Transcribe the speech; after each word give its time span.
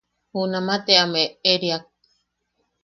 Junama 0.31 0.75
te 0.85 0.93
am 1.03 1.13
eʼeriak. 1.23 1.83